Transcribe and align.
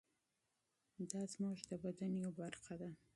دا 1.11 1.21
زموږ 1.33 1.57
د 1.69 1.71
بدن 1.83 2.11
یوه 2.21 2.31
برخه 2.41 2.73
ده. 2.81 2.89